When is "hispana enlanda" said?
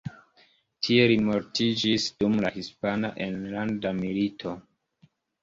2.57-3.95